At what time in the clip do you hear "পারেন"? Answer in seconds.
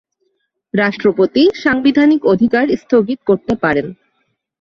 3.63-3.87